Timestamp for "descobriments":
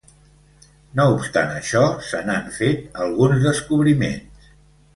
3.51-4.53